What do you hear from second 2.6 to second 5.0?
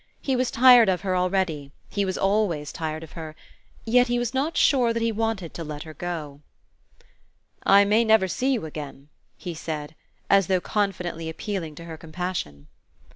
tired of her yet he was not sure